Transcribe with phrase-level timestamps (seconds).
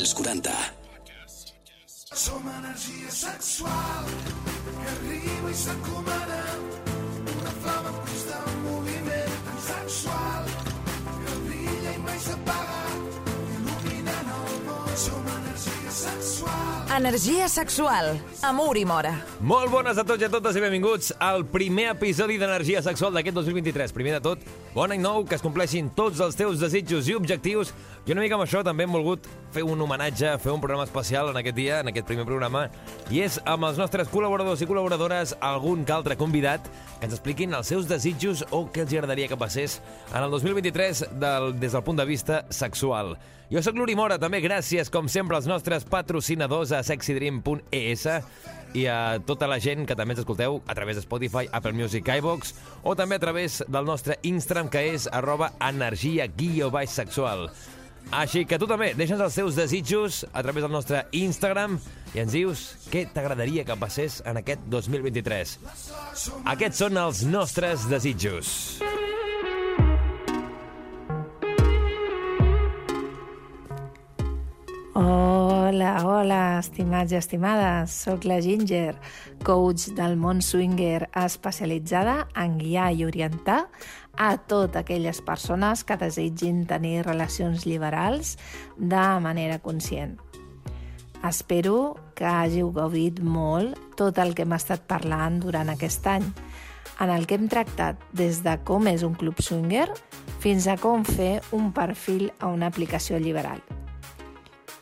[0.00, 0.50] als 40.
[2.14, 4.04] Som energia sexual
[4.80, 6.89] que arriba i s'encomana
[16.90, 19.12] Energia sexual, amor i mora.
[19.46, 23.36] Molt bones a tots i a totes i benvinguts al primer episodi d'Energia Sexual d'aquest
[23.36, 23.94] 2023.
[23.94, 24.42] Primer de tot,
[24.74, 27.70] bon any nou, que es compleixin tots els teus desitjos i objectius.
[28.10, 31.30] I una mica amb això també hem volgut fer un homenatge, fer un programa especial
[31.30, 32.66] en aquest dia, en aquest primer programa,
[33.06, 36.66] i és amb els nostres col·laboradors i col·laboradores algun que altre convidat
[36.98, 39.78] que ens expliquin els seus desitjos o què els agradaria que passés
[40.10, 43.14] en el 2023 del, des del punt de vista sexual.
[43.50, 48.06] Jo sóc l'Uri Mora, també gràcies, com sempre, als nostres patrocinadors a sexydream.es
[48.74, 52.06] i a tota la gent que també ens escolteu a través de Spotify, Apple Music,
[52.20, 57.48] iVox o també a través del nostre Instagram que és arroba energia guió baix sexual.
[58.10, 61.78] Així que tu també, deixa'ns els teus desitjos a través del nostre Instagram
[62.14, 65.58] i ens dius què t'agradaria que passés en aquest 2023.
[66.56, 68.80] Aquests són els nostres desitjos.
[75.80, 77.94] Hola, hola, estimats i estimades.
[78.04, 78.98] Soc la Ginger,
[79.40, 83.62] coach del món swinger especialitzada en guiar i orientar
[84.12, 88.34] a totes aquelles persones que desitgin tenir relacions liberals
[88.76, 90.18] de manera conscient.
[91.24, 96.28] Espero que hàgiu gaudit molt tot el que hem estat parlant durant aquest any,
[97.00, 99.88] en el que hem tractat des de com és un club swinger
[100.44, 103.64] fins a com fer un perfil a una aplicació liberal.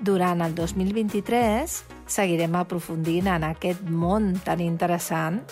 [0.00, 1.72] Durant el 2023
[2.08, 5.42] seguirem aprofundint en aquest món tan interessant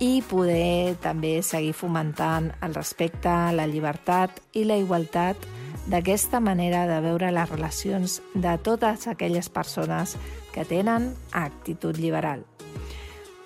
[0.00, 5.42] i poder també seguir fomentant el respecte, la llibertat i la igualtat
[5.90, 10.14] d'aquesta manera de veure les relacions de totes aquelles persones
[10.54, 12.44] que tenen actitud liberal.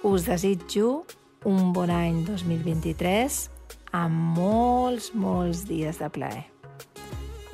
[0.04, 1.06] Us desitjo
[1.48, 3.40] un bon any 2023
[3.96, 6.44] amb molts, molts dies de plaer.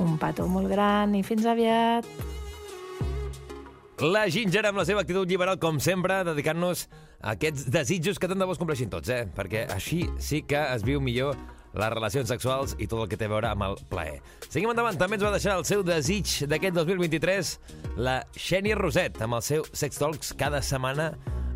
[0.03, 2.29] Un petó molt gran i fins aviat!
[4.00, 6.87] La Ginger amb la seva actitud liberal, com sempre, dedicant-nos
[7.21, 9.27] a aquests desitjos que tant de bo es compleixin tots, eh?
[9.37, 11.37] Perquè així sí que es viu millor
[11.77, 14.22] les relacions sexuals i tot el que té a veure amb el plaer.
[14.49, 17.53] Seguim endavant, també ens va deixar el seu desig d'aquest 2023
[18.00, 21.11] la Xènia Roset, amb el seu Sex Talks cada setmana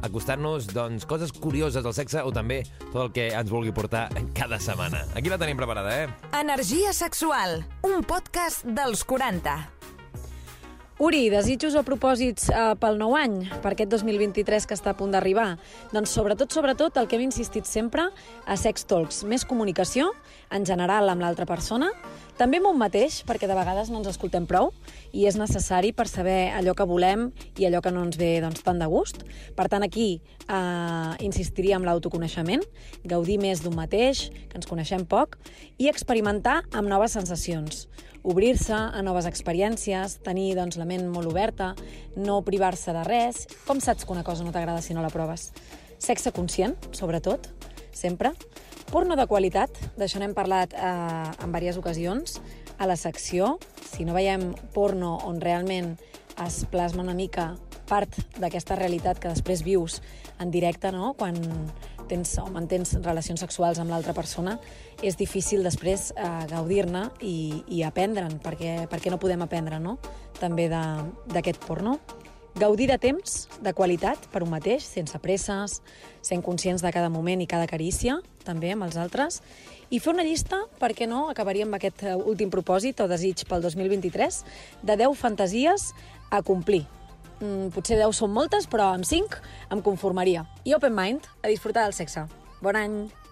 [0.04, 4.60] acostant-nos doncs, coses curioses del sexe o també tot el que ens vulgui portar cada
[4.60, 5.06] setmana.
[5.16, 6.10] Aquí la tenim preparada, eh?
[6.36, 9.73] Energia sexual, un podcast dels 40.
[11.02, 15.10] Uri, desitjos o propòsits eh, pel nou any, per aquest 2023 que està a punt
[15.10, 15.56] d'arribar?
[15.90, 18.04] Doncs sobretot, sobretot, el que hem insistit sempre
[18.46, 20.12] a Sex Talks, més comunicació,
[20.54, 21.88] en general amb l'altra persona,
[22.38, 24.70] també amb un mateix, perquè de vegades no ens escoltem prou
[25.10, 27.26] i és necessari per saber allò que volem
[27.58, 29.26] i allò que no ens ve doncs, tant de gust.
[29.58, 30.08] Per tant, aquí
[30.46, 32.62] eh, insistiria en l'autoconeixement,
[33.02, 35.40] gaudir més d'un mateix, que ens coneixem poc,
[35.74, 37.88] i experimentar amb noves sensacions
[38.24, 41.74] obrir-se a noves experiències, tenir doncs, la ment molt oberta,
[42.16, 43.44] no privar-se de res.
[43.68, 45.50] Com saps que una cosa no t'agrada si no la proves?
[46.00, 47.46] Sexe conscient, sobretot,
[47.92, 48.32] sempre.
[48.90, 52.40] Porno de qualitat, d'això n'hem parlat eh, en diverses ocasions.
[52.80, 55.94] A la secció, si no veiem porno on realment
[56.42, 57.52] es plasma una mica
[57.86, 60.00] part d'aquesta realitat que després vius
[60.40, 61.12] en directe, no?
[61.14, 61.36] quan
[62.08, 64.58] tens o mantens relacions sexuals amb l'altra persona,
[65.02, 69.98] és difícil després eh, gaudir-ne i, i aprendre'n, perquè, perquè no podem aprendre no?
[70.40, 71.98] també d'aquest porno.
[72.54, 75.80] Gaudir de temps, de qualitat, per un mateix, sense presses,
[76.22, 79.40] sent conscients de cada moment i cada carícia, també amb els altres,
[79.90, 83.42] i fer una llista, per què no, acabaríem amb aquest eh, últim propòsit o desig
[83.50, 84.44] pel 2023,
[84.86, 85.90] de 10 fantasies
[86.30, 86.84] a complir.
[87.40, 89.42] Mm, potser 10 són moltes, però amb 5
[89.74, 90.46] em conformaria.
[90.64, 92.28] I open mind, a disfrutar del sexe.
[92.62, 93.23] Bon any!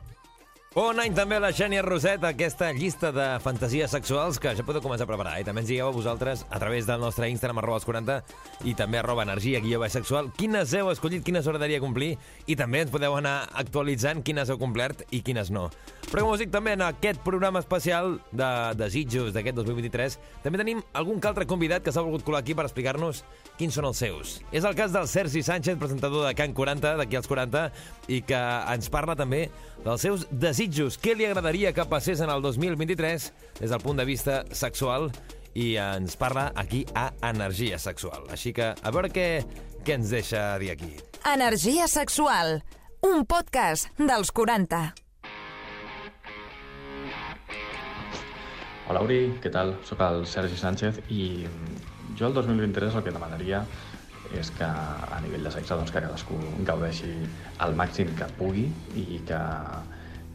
[0.72, 5.04] Bon any també la Xènia Roset, aquesta llista de fantasies sexuals que ja podeu començar
[5.04, 5.34] a preparar.
[5.36, 8.14] I també ens digueu a vosaltres a través del nostre Instagram, arroba els 40,
[8.64, 12.14] i també arroba energia, guió sexual, quines heu escollit, quines agradaria complir,
[12.48, 15.66] i també ens podeu anar actualitzant quines heu complert i quines no.
[16.08, 18.48] Però com us dic, també en aquest programa especial de
[18.80, 22.64] desitjos d'aquest 2023, també tenim algun que altre convidat que s'ha volgut colar aquí per
[22.64, 23.26] explicar-nos
[23.60, 24.38] quins són els seus.
[24.56, 27.68] És el cas del Sergi Sánchez, presentador de Can 40, d'aquí als 40,
[28.08, 28.40] i que
[28.72, 29.50] ens parla també
[29.84, 30.61] dels seus desitjos.
[30.62, 33.24] Què li agradaria que passés en el 2023
[33.58, 35.08] des del punt de vista sexual
[35.58, 38.28] i ens parla aquí a Energia Sexual.
[38.30, 39.42] Així que a veure què,
[39.82, 40.92] què ens deixa dir aquí.
[41.26, 42.60] Energia sexual,
[43.02, 44.84] un podcast dels 40.
[48.86, 49.74] Hola Uri, què tal?
[49.82, 51.42] Soc el Sergi Sánchez i
[52.14, 53.64] jo el 2023 el que demanaria
[54.38, 57.10] és que a nivell de sexe doncs, que cadascú gaudeixi
[57.58, 59.42] al màxim que pugui i que,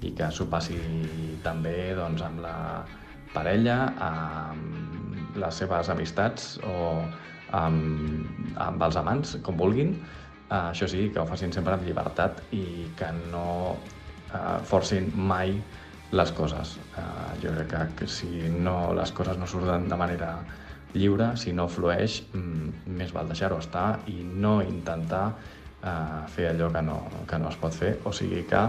[0.06, 0.78] i que s'ho passi
[1.44, 2.58] també doncs, amb la
[3.34, 6.78] parella, amb les seves amistats o
[7.58, 9.96] amb, amb els amants, com vulguin.
[10.48, 15.58] Uh, això sí, que ho facin sempre amb llibertat i que no uh, forcin mai
[16.16, 16.78] les coses.
[16.96, 20.38] Uh, jo crec que, si no, les coses no surten de manera
[20.96, 26.72] lliure, si no flueix, mm, més val deixar-ho estar i no intentar uh, fer allò
[26.74, 28.64] que no, que no es pot fer, o sigui que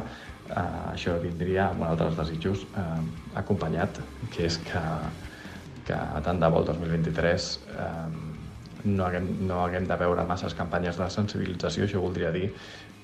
[0.51, 3.01] uh, això vindria amb un altre dels desitjos uh,
[3.41, 4.01] acompanyat,
[4.35, 4.83] que és que,
[5.89, 7.89] que tant de bo el 2023 uh,
[8.85, 12.53] no haguem, no haguem de veure masses campanyes de sensibilització, això voldria dir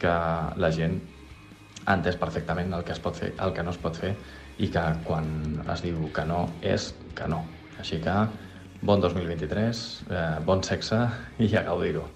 [0.00, 0.14] que
[0.60, 1.00] la gent
[1.84, 4.14] ha entès perfectament el que es pot fer, el que no es pot fer
[4.62, 5.26] i que quan
[5.72, 7.42] es diu que no és que no.
[7.80, 8.14] Així que
[8.84, 9.80] bon 2023,
[10.10, 11.00] eh, bon sexe
[11.42, 12.06] i a gaudir-ho.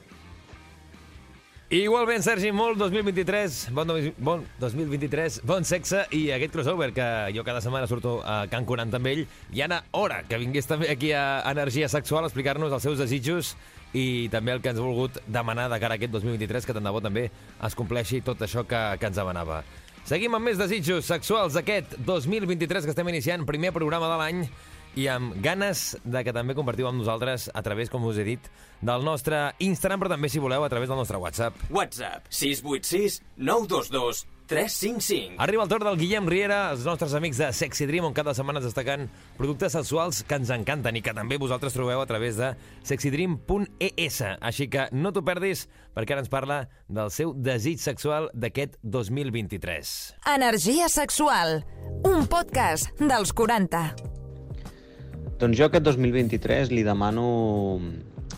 [1.69, 3.91] Igualment, Sergi, molt 2023, bon,
[4.25, 7.05] bon 2023, bon sexe i aquest crossover que
[7.37, 9.21] jo cada setmana surto a Can 40 amb ell
[9.53, 13.51] i ara hora que vingués també aquí a Energia Sexual a explicar-nos els seus desitjos
[13.93, 16.89] i també el que ens ha volgut demanar de cara a aquest 2023, que tant
[16.89, 19.61] de bo també es compleixi tot això que, que ens demanava.
[20.09, 24.45] Seguim amb més desitjos sexuals d'aquest 2023 que estem iniciant, primer programa de l'any,
[24.99, 28.49] i amb ganes de que també compartiu amb nosaltres a través, com us he dit,
[28.83, 31.69] del nostre Instagram, però també, si voleu, a través del nostre WhatsApp.
[31.71, 35.37] WhatsApp 686 922 355.
[35.45, 38.63] Arriba el torn del Guillem Riera, els nostres amics de Sexy Dream, on cada setmana
[38.63, 39.07] ens destaquen
[39.37, 42.55] productes sexuals que ens encanten i que també vosaltres trobeu a través de
[42.89, 44.21] sexydream.es.
[44.41, 49.97] Així que no t'ho perdis, perquè ara ens parla del seu desig sexual d'aquest 2023.
[50.35, 51.61] Energia sexual.
[52.09, 54.18] Un podcast dels 40.
[55.39, 57.25] Doncs jo aquest 2023 li demano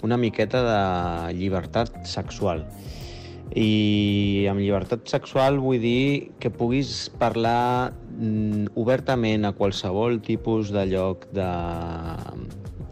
[0.04, 0.80] una miqueta de
[1.38, 2.66] llibertat sexual.
[3.56, 10.84] I amb llibertat sexual vull dir que puguis parlar mm, obertament a qualsevol tipus de
[10.92, 11.48] lloc, de,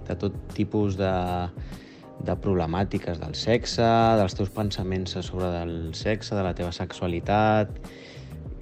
[0.08, 1.12] de tot tipus de,
[2.24, 7.76] de problemàtiques del sexe, dels teus pensaments sobre del sexe, de la teva sexualitat,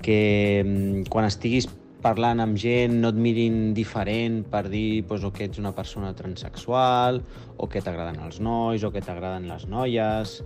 [0.02, 0.20] que
[0.66, 1.70] mm, quan estiguis
[2.06, 6.12] parlant amb gent no et mirin diferent per dir pues, o que ets una persona
[6.14, 7.18] transexual,
[7.58, 10.36] o que t'agraden els nois, o que t'agraden les noies.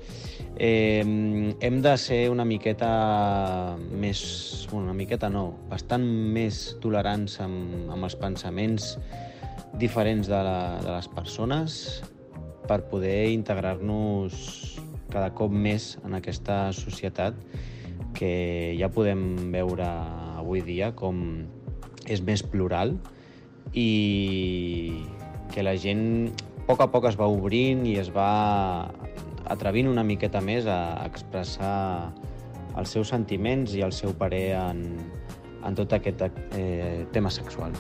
[0.57, 4.23] Eh, hem de ser una miqueta més...
[4.71, 8.95] Bueno, una miqueta no, bastant més tolerants amb, amb els pensaments
[9.81, 11.77] diferents de, la, de les persones
[12.71, 14.79] per poder integrar-nos
[15.11, 17.37] cada cop més en aquesta societat
[18.17, 18.33] que
[18.79, 19.91] ja podem veure
[20.41, 21.45] avui dia com
[22.11, 22.97] és més plural
[23.77, 25.03] i
[25.53, 28.91] que la gent a poc a poc es va obrint i es va
[29.51, 32.13] atrevint una miqueta més a expressar
[32.79, 34.85] els seus sentiments i el seu parer en,
[35.67, 36.23] en tot aquest
[36.55, 37.75] eh, tema sexual.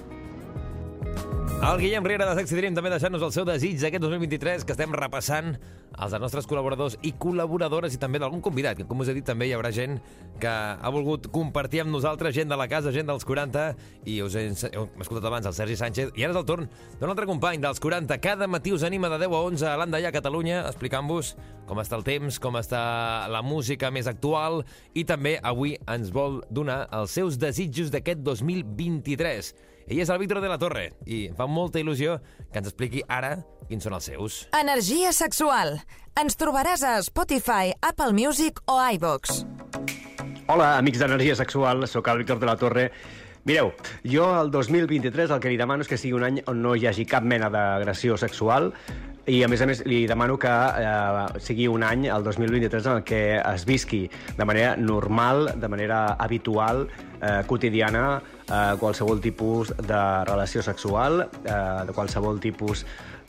[1.60, 4.94] El Guillem Riera de Sexy Dream també deixant-nos el seu desig d'aquest 2023 que estem
[4.96, 5.58] repassant
[6.00, 9.44] els nostres col·laboradors i col·laboradores i també d'algun convidat, que com us he dit també
[9.44, 9.98] hi haurà gent
[10.40, 13.66] que ha volgut compartir amb nosaltres, gent de la casa, gent dels 40
[14.08, 17.12] i us he, heu escoltat abans el Sergi Sánchez i ara és el torn d'un
[17.12, 20.62] altre company dels 40 cada matí us anima de 10 a 11 a l'Andaia, Catalunya
[20.64, 21.34] explicant-vos
[21.68, 24.64] com està el temps, com està la música més actual
[24.96, 29.52] i també avui ens vol donar els seus desitjos d'aquest 2023
[29.90, 32.20] ell és el Víctor de la Torre i em fa molta il·lusió
[32.52, 33.34] que ens expliqui ara
[33.66, 34.36] quins són els seus.
[34.54, 35.80] Energia sexual.
[36.20, 39.42] Ens trobaràs a Spotify, Apple Music o iVox.
[40.50, 42.90] Hola, amics d'Energia Sexual, sóc el Víctor de la Torre.
[43.46, 43.70] Mireu,
[44.04, 46.86] jo el 2023 el que li demano és que sigui un any on no hi
[46.90, 48.70] hagi cap mena d'agressió sexual
[49.26, 53.00] i, a més a més, li demano que eh, sigui un any, el 2023, en
[53.00, 54.06] el que es visqui
[54.38, 56.86] de manera normal, de manera habitual,
[57.20, 62.86] eh, quotidiana, eh, qualsevol tipus de relació sexual, eh, de qualsevol tipus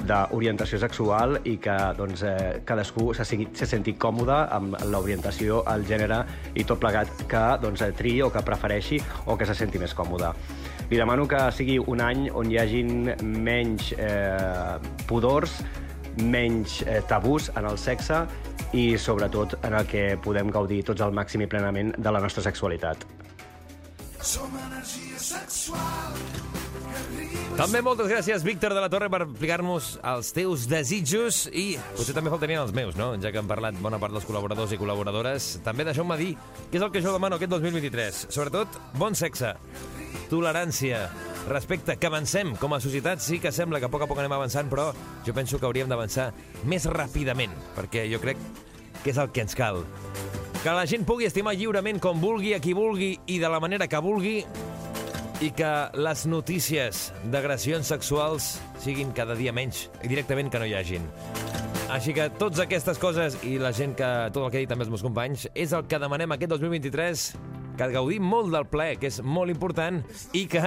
[0.08, 5.86] d'orientació sexual i que doncs, eh, cadascú se, sigui, se senti còmode amb l'orientació, el
[5.88, 6.24] gènere
[6.56, 9.96] i tot plegat que doncs, eh, triï o que prefereixi o que se senti més
[9.98, 10.34] còmode.
[10.92, 14.78] Li demano que sigui un any on hi hagin menys eh,
[15.08, 15.62] pudors,
[16.20, 18.26] menys eh, tabús en el sexe
[18.74, 22.44] i, sobretot, en el que podem gaudir tots al màxim i plenament de la nostra
[22.44, 23.08] sexualitat.
[24.22, 26.51] Som energia sexual
[27.52, 32.32] També moltes gràcies, Víctor de la Torre, per explicar-nos els teus desitjos i potser també
[32.32, 33.12] faltarien els meus, no?
[33.22, 35.50] Ja que han parlat bona part dels col·laboradors i col·laboradores.
[35.66, 36.32] També deixeu-me dir
[36.72, 38.24] què és el que jo demano aquest 2023.
[38.32, 39.52] Sobretot, bon sexe,
[40.32, 41.04] tolerància,
[41.52, 43.22] respecte, que avancem com a societat.
[43.22, 44.90] Sí que sembla que a poc a poc anem avançant, però
[45.28, 46.32] jo penso que hauríem d'avançar
[46.64, 48.40] més ràpidament, perquè jo crec
[49.04, 49.84] que és el que ens cal.
[50.64, 53.90] Que la gent pugui estimar lliurement com vulgui, a qui vulgui i de la manera
[53.92, 54.40] que vulgui,
[55.42, 61.08] i que les notícies d'agressions sexuals siguin cada dia menys, directament que no hi hagin.
[61.92, 64.10] Així que totes aquestes coses i la gent que...
[64.32, 67.26] tot el que he dit també els meus companys és el que demanem aquest 2023
[67.80, 70.00] que gaudim molt del ple, que és molt important
[70.38, 70.62] i que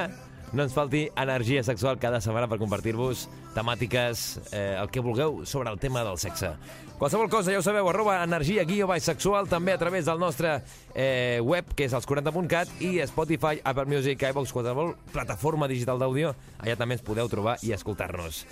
[0.53, 5.71] no ens falti energia sexual cada setmana per compartir-vos temàtiques, eh, el que vulgueu sobre
[5.71, 6.55] el tema del sexe.
[6.99, 10.61] Qualsevol cosa, ja ho sabeu, arroba energia guió baix sexual, també a través del nostre
[10.95, 16.35] eh, web, que és els 40.cat, i Spotify, Apple Music, iVox, qualsevol plataforma digital d'àudio,
[16.63, 18.45] allà també ens podeu trobar i escoltar-nos.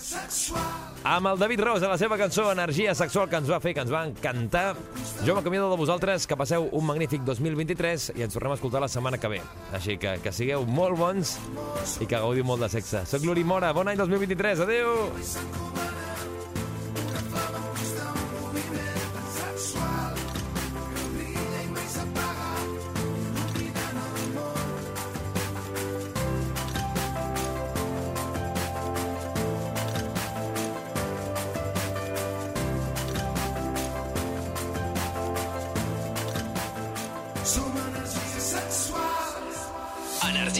[1.06, 3.84] Amb el David Ros, a la seva cançó Energia Sexual, que ens va fer, que
[3.84, 4.74] ens va encantar.
[5.26, 8.90] Jo m'acomiado de vosaltres, que passeu un magnífic 2023 i ens tornem a escoltar la
[8.90, 9.40] setmana que ve.
[9.72, 11.36] Així que que sigueu molt bons
[12.00, 13.02] i que gaudiu molt de sexe.
[13.10, 14.91] Soc l'Uri Mora, bon any 2023, adeu!
[14.92, 15.91] Som